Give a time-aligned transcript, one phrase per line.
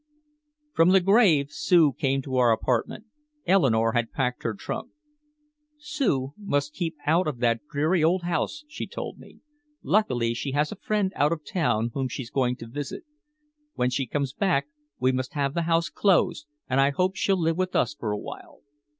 [0.73, 3.05] From the grave Sue came to our apartment.
[3.45, 4.89] Eleanore had packed her trunk.
[5.77, 9.41] "Sue must keep out of that dreary old house," she told me.
[9.83, 13.03] "Luckily she has a friend out of town whom she's going to visit.
[13.75, 14.65] When she comes back
[14.97, 18.17] we must have the house closed, and I hope she'll live with us for a
[18.17, 18.61] while."